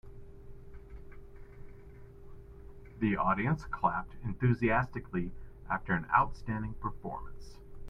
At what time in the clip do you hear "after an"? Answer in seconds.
5.69-6.07